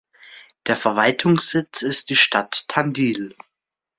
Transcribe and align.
Der 0.65 0.75
Verwaltungssitz 0.75 1.83
ist 1.83 2.09
die 2.09 2.15
Stadt 2.15 2.65
Tandil. 2.67 3.35